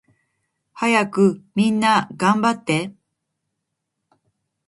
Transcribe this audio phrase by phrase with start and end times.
[0.73, 2.91] はやくみんながんばって